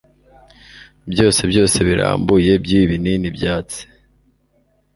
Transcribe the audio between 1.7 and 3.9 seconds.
birambuye byibi binini byatsi